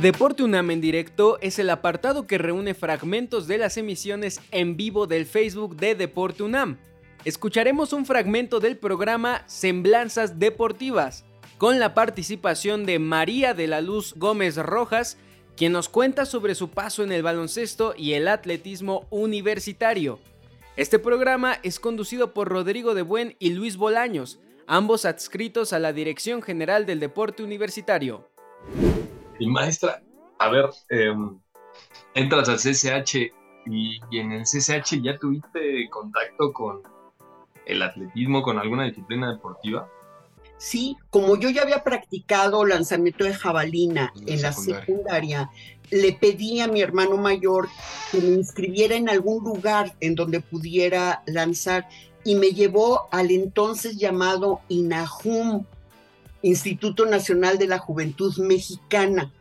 Deporte 0.00 0.44
UNAM 0.44 0.70
en 0.70 0.80
directo 0.80 1.38
es 1.40 1.58
el 1.58 1.68
apartado 1.70 2.28
que 2.28 2.38
reúne 2.38 2.74
fragmentos 2.74 3.48
de 3.48 3.58
las 3.58 3.76
emisiones 3.76 4.40
en 4.52 4.76
vivo 4.76 5.08
del 5.08 5.26
Facebook 5.26 5.74
de 5.76 5.96
Deporte 5.96 6.44
UNAM. 6.44 6.78
Escucharemos 7.24 7.92
un 7.92 8.06
fragmento 8.06 8.60
del 8.60 8.76
programa 8.76 9.42
Semblanzas 9.46 10.38
Deportivas, 10.38 11.24
con 11.58 11.80
la 11.80 11.94
participación 11.94 12.86
de 12.86 13.00
María 13.00 13.52
de 13.52 13.66
la 13.66 13.80
Luz 13.80 14.14
Gómez 14.16 14.56
Rojas, 14.58 15.18
quien 15.56 15.72
nos 15.72 15.88
cuenta 15.88 16.24
sobre 16.26 16.54
su 16.54 16.70
paso 16.70 17.02
en 17.02 17.10
el 17.10 17.24
baloncesto 17.24 17.94
y 17.96 18.12
el 18.12 18.28
atletismo 18.28 19.08
universitario. 19.10 20.20
Este 20.76 21.00
programa 21.00 21.58
es 21.64 21.80
conducido 21.80 22.32
por 22.32 22.48
Rodrigo 22.48 22.94
de 22.94 23.02
Buen 23.02 23.34
y 23.40 23.50
Luis 23.50 23.76
Bolaños, 23.76 24.38
ambos 24.66 25.04
adscritos 25.04 25.72
a 25.72 25.78
la 25.78 25.92
Dirección 25.92 26.42
General 26.42 26.86
del 26.86 27.00
Deporte 27.00 27.42
Universitario. 27.42 28.28
Y 29.38 29.46
maestra, 29.48 30.02
a 30.38 30.48
ver, 30.48 30.66
em, 30.88 31.38
entras 32.14 32.48
al 32.48 32.58
CCH 32.58 33.32
y, 33.66 34.00
en 34.12 34.32
el 34.32 34.44
CCH 34.44 35.02
ya 35.02 35.18
tuviste 35.18 35.88
contacto 35.90 36.52
con 36.52 36.82
el 37.64 37.82
atletismo, 37.82 38.42
con 38.42 38.58
alguna 38.58 38.84
disciplina 38.84 39.32
deportiva. 39.32 39.88
Sí, 40.58 40.96
como 41.10 41.36
yo 41.36 41.50
ya 41.50 41.62
había 41.62 41.84
practicado 41.84 42.64
lanzamiento 42.64 43.24
de 43.24 43.34
jabalina 43.34 44.12
en 44.26 44.40
la 44.40 44.52
secundaria, 44.52 45.50
le 45.90 46.12
pedí 46.14 46.60
a 46.60 46.66
mi 46.66 46.80
hermano 46.80 47.18
mayor 47.18 47.68
que 48.10 48.20
me 48.20 48.28
inscribiera 48.28 48.94
en 48.96 49.10
algún 49.10 49.44
lugar 49.44 49.94
en 50.00 50.14
donde 50.14 50.40
pudiera 50.40 51.22
lanzar 51.26 51.86
y 52.26 52.34
me 52.34 52.50
llevó 52.50 53.06
al 53.12 53.30
entonces 53.30 53.96
llamado 53.96 54.60
INAJUM, 54.68 55.64
Instituto 56.42 57.06
Nacional 57.06 57.56
de 57.56 57.68
la 57.68 57.78
Juventud 57.78 58.36
Mexicana, 58.38 59.32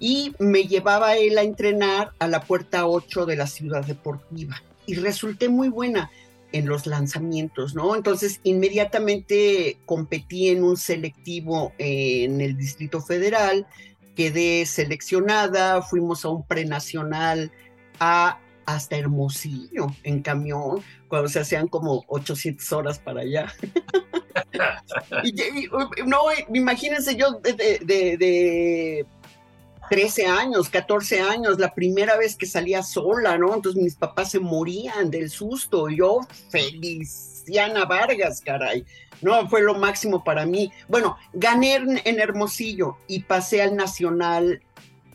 y 0.00 0.34
me 0.40 0.64
llevaba 0.64 1.16
él 1.16 1.38
a 1.38 1.42
entrenar 1.42 2.10
a 2.18 2.26
la 2.26 2.40
puerta 2.40 2.88
8 2.88 3.26
de 3.26 3.36
la 3.36 3.46
ciudad 3.46 3.86
deportiva. 3.86 4.60
Y 4.86 4.96
resulté 4.96 5.48
muy 5.48 5.68
buena 5.68 6.10
en 6.50 6.66
los 6.66 6.88
lanzamientos, 6.88 7.76
¿no? 7.76 7.94
Entonces, 7.94 8.40
inmediatamente 8.42 9.78
competí 9.86 10.48
en 10.48 10.64
un 10.64 10.76
selectivo 10.76 11.72
en 11.78 12.40
el 12.40 12.56
Distrito 12.56 13.00
Federal, 13.00 13.68
quedé 14.16 14.66
seleccionada, 14.66 15.80
fuimos 15.80 16.24
a 16.24 16.30
un 16.30 16.44
prenacional 16.44 17.52
a 18.00 18.40
hasta 18.66 18.96
Hermosillo 18.96 19.88
en 20.02 20.22
camión, 20.22 20.82
cuando 21.08 21.28
se 21.28 21.40
hacían 21.40 21.68
como 21.68 22.04
800 22.08 22.72
horas 22.72 22.98
para 22.98 23.22
allá. 23.22 23.52
y, 25.24 25.68
no, 26.06 26.18
imagínense 26.52 27.16
yo 27.16 27.40
de, 27.40 27.52
de, 27.54 29.06
13 29.90 30.26
años, 30.26 30.68
14 30.68 31.20
años, 31.20 31.58
la 31.58 31.74
primera 31.74 32.16
vez 32.16 32.36
que 32.36 32.46
salía 32.46 32.82
sola, 32.82 33.36
¿no? 33.36 33.54
Entonces 33.54 33.82
mis 33.82 33.96
papás 33.96 34.30
se 34.30 34.40
morían 34.40 35.10
del 35.10 35.28
susto, 35.28 35.88
yo 35.90 36.20
Feliciana 36.50 37.84
Vargas, 37.84 38.40
caray. 38.40 38.84
No, 39.20 39.48
fue 39.48 39.62
lo 39.62 39.74
máximo 39.74 40.24
para 40.24 40.46
mí. 40.46 40.72
Bueno, 40.88 41.16
gané 41.32 41.76
en 41.76 42.20
Hermosillo 42.20 42.96
y 43.06 43.20
pasé 43.20 43.62
al 43.62 43.76
Nacional 43.76 44.62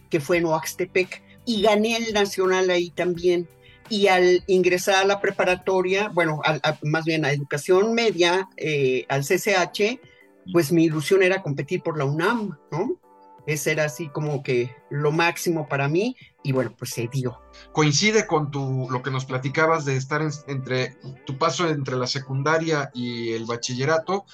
que 0.09 0.19
fue 0.19 0.37
en 0.37 0.45
Oaxtepec 0.45 1.21
y 1.47 1.61
gané 1.61 1.95
el 1.95 2.13
nacional 2.13 2.69
ahí 2.69 2.91
también. 2.91 3.47
Y 3.89 4.07
al 4.07 4.43
ingresar 4.47 4.95
a 4.95 5.05
la 5.05 5.21
preparatoria, 5.21 6.09
bueno, 6.09 6.41
más 6.83 7.05
bien 7.05 7.23
a 7.23 7.31
educación 7.31 7.93
media, 7.93 8.49
eh, 8.57 9.05
al 9.07 9.23
CCH, 9.23 9.99
pues 10.51 10.73
mi 10.73 10.83
ilusión 10.83 11.23
era 11.23 11.41
competir 11.41 11.81
por 11.81 11.97
la 11.97 12.03
UNAM, 12.03 12.57
¿no? 12.69 12.99
Ese 13.47 13.71
era 13.71 13.85
así 13.85 14.09
como 14.09 14.43
que 14.43 14.75
lo 14.89 15.13
máximo 15.13 15.69
para 15.69 15.87
mí 15.87 16.17
y 16.43 16.51
bueno, 16.51 16.75
pues 16.77 16.91
se 16.91 17.07
dio. 17.07 17.39
Coincide 17.71 18.27
con 18.27 18.51
tu, 18.51 18.89
lo 18.91 19.01
que 19.01 19.09
nos 19.09 19.23
platicabas 19.23 19.85
de 19.85 19.95
estar 19.95 20.21
entre 20.47 20.97
tu 21.25 21.37
paso 21.37 21.69
entre 21.69 21.95
la 21.95 22.07
secundaria 22.07 22.91
y 22.93 23.31
el 23.31 23.45
bachillerato 23.45 24.25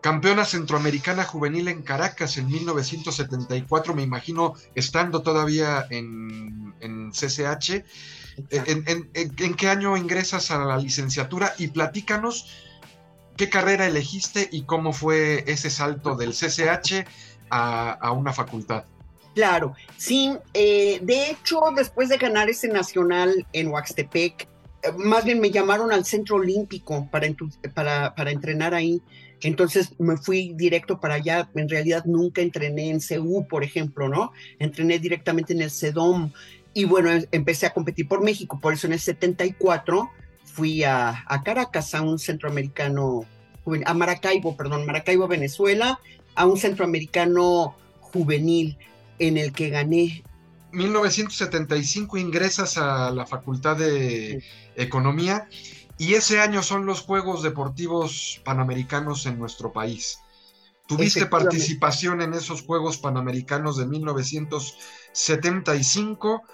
campeona 0.00 0.44
centroamericana 0.44 1.24
juvenil 1.24 1.68
en 1.68 1.82
Caracas 1.82 2.36
en 2.36 2.46
1974, 2.46 3.94
me 3.94 4.02
imagino 4.02 4.54
estando 4.74 5.22
todavía 5.22 5.86
en, 5.90 7.10
CCH. 7.10 7.84
¿En, 8.50 9.54
qué 9.54 9.68
año 9.68 9.96
ingresas 9.96 10.50
a 10.50 10.58
la 10.64 10.76
licenciatura? 10.76 11.54
Y 11.58 11.68
platícanos 11.68 12.46
qué 13.36 13.48
carrera 13.48 13.86
elegiste 13.86 14.48
y 14.50 14.62
cómo 14.62 14.92
fue 14.92 15.44
ese 15.46 15.70
salto 15.70 16.16
del 16.16 16.32
CCH 16.32 17.06
a, 17.50 18.12
una 18.12 18.32
facultad. 18.32 18.84
Claro, 19.34 19.74
sí, 19.98 20.36
eh, 20.54 20.98
de 21.02 21.30
hecho, 21.30 21.60
después 21.76 22.08
de 22.08 22.16
ganar 22.16 22.48
ese 22.48 22.68
nacional 22.68 23.46
en 23.52 23.68
Huaxtepec, 23.68 24.48
eh, 24.82 24.92
más 24.96 25.24
bien 25.24 25.40
me 25.40 25.50
llamaron 25.50 25.92
al 25.92 26.06
Centro 26.06 26.36
Olímpico 26.36 27.06
para, 27.10 27.28
para, 27.74 28.14
para 28.14 28.30
entrenar 28.30 28.72
ahí. 28.72 29.02
Entonces 29.42 29.92
me 29.98 30.16
fui 30.16 30.52
directo 30.54 31.00
para 31.00 31.14
allá. 31.14 31.48
En 31.54 31.68
realidad 31.68 32.04
nunca 32.04 32.42
entrené 32.42 32.90
en 32.90 33.00
CU, 33.00 33.46
por 33.48 33.64
ejemplo, 33.64 34.08
¿no? 34.08 34.32
Entrené 34.58 34.98
directamente 34.98 35.52
en 35.52 35.62
el 35.62 35.70
CEDOM. 35.70 36.32
Y 36.74 36.84
bueno, 36.84 37.10
em, 37.10 37.24
empecé 37.32 37.66
a 37.66 37.74
competir 37.74 38.08
por 38.08 38.22
México. 38.22 38.58
Por 38.60 38.74
eso 38.74 38.86
en 38.86 38.94
el 38.94 39.00
74 39.00 40.10
fui 40.44 40.84
a, 40.84 41.24
Caracas, 41.44 41.94
a 41.94 42.02
un 42.02 42.18
centroamericano, 42.18 43.24
a 43.84 43.94
Maracaibo, 43.94 44.56
perdón, 44.56 44.86
Maracaibo, 44.86 45.28
Venezuela, 45.28 46.00
a 46.34 46.46
un 46.46 46.56
centroamericano 46.56 47.76
juvenil 48.00 48.78
en 49.18 49.36
el 49.36 49.52
que 49.52 49.70
gané 49.70 50.22
1975 50.72 52.18
ingresas 52.18 52.76
a 52.76 53.10
la 53.10 53.24
Facultad 53.24 53.76
de 53.76 54.42
Economía 54.76 55.48
y 55.98 56.14
ese 56.14 56.40
año 56.40 56.62
son 56.62 56.86
los 56.86 57.00
Juegos 57.00 57.42
Deportivos 57.42 58.40
Panamericanos 58.44 59.26
en 59.26 59.38
nuestro 59.38 59.72
país. 59.72 60.20
Tuviste 60.86 61.26
participación 61.26 62.22
en 62.22 62.32
esos 62.34 62.62
Juegos 62.62 62.98
Panamericanos 62.98 63.76
de 63.76 63.86
1975, 63.86 66.44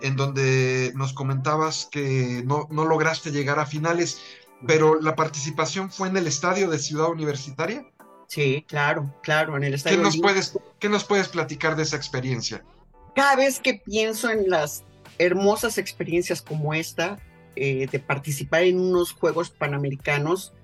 en 0.00 0.14
donde 0.16 0.92
nos 0.94 1.12
comentabas 1.12 1.88
que 1.90 2.44
no, 2.44 2.68
lograste 2.70 3.32
llegar 3.32 3.58
a 3.58 3.66
finales, 3.66 4.20
pero 4.66 5.00
la 5.00 5.16
participación 5.16 5.90
fue 5.90 6.06
en 6.08 6.16
el 6.16 6.28
estadio 6.28 6.70
de 6.70 6.78
Ciudad 6.78 7.10
Universitaria. 7.10 7.84
Sí, 8.28 8.64
claro, 8.68 9.12
claro, 9.22 9.56
en 9.56 9.64
el 9.64 9.74
estadio. 9.74 9.96
¿Qué 9.96 10.02
nos, 10.04 10.18
puedes, 10.18 10.56
¿Qué 10.78 10.88
nos 10.88 11.02
puedes 11.04 11.26
platicar 11.28 11.74
de 11.74 11.82
esa 11.82 11.96
experiencia? 11.96 12.62
Cada 13.16 13.34
vez 13.34 13.58
que 13.58 13.74
pienso 13.74 14.30
en 14.30 14.48
las 14.48 14.84
hermosas 15.18 15.78
experiencias 15.78 16.42
como 16.42 16.74
esta, 16.74 17.18
eh, 17.62 17.86
de 17.92 17.98
participar 17.98 18.62
en 18.62 18.80
unos 18.80 19.12
Juegos 19.12 19.50
Panamericanos 19.50 20.54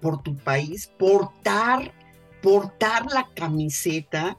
por 0.00 0.22
tu 0.22 0.34
país, 0.38 0.90
portar, 0.98 1.92
portar 2.40 3.04
la 3.12 3.28
camiseta, 3.34 4.38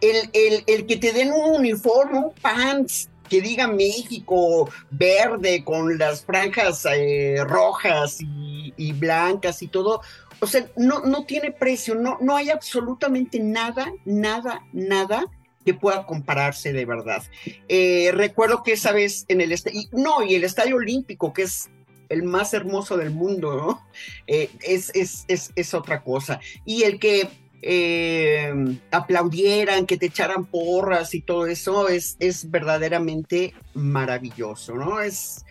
el, 0.00 0.64
el, 0.66 0.86
que 0.86 0.96
te 0.96 1.12
den 1.12 1.30
un 1.30 1.56
uniforme, 1.56 2.18
un 2.18 2.32
pants 2.32 3.10
que 3.28 3.42
diga 3.42 3.66
México 3.66 4.70
verde 4.90 5.62
con 5.62 5.98
las 5.98 6.24
franjas 6.24 6.86
eh, 6.90 7.44
rojas 7.46 8.18
y, 8.22 8.72
y, 8.78 8.92
blancas 8.92 9.60
y 9.60 9.68
todo. 9.68 10.00
O 10.40 10.46
sea, 10.46 10.66
no, 10.74 11.00
no 11.00 11.26
tiene 11.26 11.52
precio, 11.52 11.94
no, 11.94 12.16
no 12.22 12.34
hay 12.34 12.48
absolutamente 12.48 13.40
nada, 13.40 13.92
nada, 14.06 14.62
nada 14.72 15.26
que 15.68 15.74
pueda 15.74 16.06
compararse 16.06 16.72
de 16.72 16.86
verdad. 16.86 17.22
Eh, 17.68 18.10
recuerdo 18.14 18.62
que 18.62 18.72
esa 18.72 18.90
vez 18.90 19.26
en 19.28 19.42
el 19.42 19.52
estadio, 19.52 19.82
no, 19.92 20.22
y 20.22 20.34
el 20.34 20.44
Estadio 20.44 20.76
Olímpico, 20.76 21.34
que 21.34 21.42
es 21.42 21.68
el 22.08 22.22
más 22.22 22.54
hermoso 22.54 22.96
del 22.96 23.10
mundo, 23.10 23.54
¿no? 23.54 23.86
Eh, 24.26 24.48
es, 24.62 25.74
otra 25.74 26.02
cosa. 26.02 26.40
Y 26.64 26.84
el 26.84 26.98
que 26.98 27.28
eh, 27.60 28.78
aplaudieran, 28.90 29.84
que 29.84 29.98
te 29.98 30.06
echaran 30.06 30.46
porras 30.46 31.12
y 31.12 31.20
todo 31.20 31.46
eso 31.46 31.90
es, 31.90 32.16
es 32.18 32.50
verdaderamente 32.50 33.52
maravilloso, 33.74 34.74
¿no? 34.74 35.02
Es, 35.02 35.44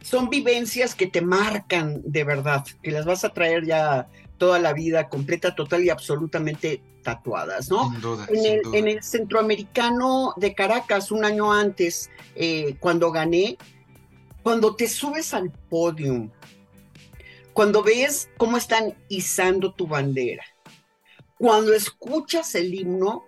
son 0.00 0.30
vivencias 0.30 0.94
que 0.94 1.06
te 1.06 1.20
marcan 1.20 2.00
de 2.02 2.24
verdad, 2.24 2.64
que 2.82 2.92
las 2.92 3.04
vas 3.04 3.24
a 3.24 3.34
traer 3.34 3.66
ya 3.66 4.08
toda 4.38 4.58
la 4.58 4.72
vida 4.72 5.08
completa, 5.08 5.54
total 5.54 5.84
y 5.84 5.90
absolutamente 5.90 6.82
tatuadas, 7.02 7.70
¿no? 7.70 7.92
en, 8.28 8.46
el, 8.46 8.74
en, 8.74 8.88
el, 8.88 9.02
centroamericano 9.02 10.34
de 10.36 10.54
Caracas, 10.54 11.10
un 11.10 11.24
año 11.24 11.52
antes, 11.52 12.10
eh, 12.34 12.76
cuando 12.80 13.12
gané, 13.12 13.58
cuando 14.42 14.74
te 14.74 14.88
subes 14.88 15.34
al 15.34 15.50
podio, 15.50 16.30
cuando 17.52 17.82
ves 17.82 18.30
cómo 18.36 18.56
están 18.56 18.94
izando 19.08 19.72
tu 19.72 19.86
bandera, 19.86 20.44
cuando 21.38 21.72
escuchas 21.74 22.54
el 22.54 22.74
himno, 22.74 23.24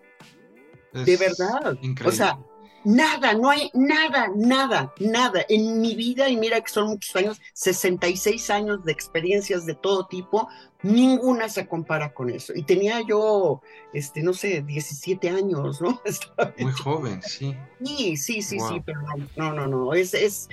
de 0.93 1.17
verdad, 1.19 1.79
o 2.05 2.11
sea, 2.11 2.39
Nada, 2.87 3.35
no 3.35 3.51
hay 3.51 3.69
nada, 3.75 4.31
nada, 4.37 4.95
nada. 5.01 5.45
En 5.49 5.81
mi 5.81 5.97
vida, 5.97 6.29
y 6.29 6.37
mira 6.37 6.61
que 6.61 6.71
son 6.71 6.87
muchos 6.87 7.17
años, 7.17 7.41
66 7.53 8.49
años 8.51 8.85
de 8.85 8.93
experiencias 8.93 9.67
de 9.67 9.75
todo 9.75 10.07
tipo, 10.07 10.49
ninguna 10.85 11.49
se 11.49 11.67
compara 11.67 12.15
con 12.15 12.31
eso. 12.31 12.53
Y 12.55 12.63
tenía 12.63 13.01
yo, 13.01 13.61
este, 13.93 14.23
no 14.23 14.33
sé, 14.33 14.63
17 14.63 15.29
años, 15.29 15.81
¿no? 15.81 16.01
Muy 16.61 16.71
joven, 16.71 17.21
sí. 17.25 17.57
Sí, 17.85 18.17
sí, 18.17 18.41
sí, 18.41 18.61
sí, 18.61 18.81
pero 18.87 19.01
no, 19.35 19.53
no, 19.53 19.67
no, 19.67 19.93
es, 19.93 20.15
es 20.15 20.49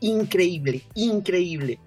increíble, 0.00 0.84
increíble. 0.94 1.78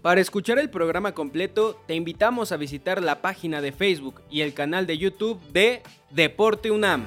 Para 0.00 0.20
escuchar 0.20 0.60
el 0.60 0.70
programa 0.70 1.10
completo, 1.10 1.76
te 1.88 1.96
invitamos 1.96 2.52
a 2.52 2.56
visitar 2.56 3.02
la 3.02 3.20
página 3.20 3.60
de 3.60 3.72
Facebook 3.72 4.22
y 4.30 4.42
el 4.42 4.54
canal 4.54 4.86
de 4.86 4.96
YouTube 4.96 5.40
de 5.50 5.82
Deporte 6.12 6.70
UNAM. 6.70 7.04